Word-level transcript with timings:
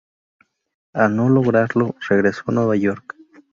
Al 0.95 1.15
no 1.15 1.29
lograrlo, 1.29 1.93
regresó 2.09 2.45
a 2.47 2.53
Nueva 2.53 2.75
York. 2.75 3.15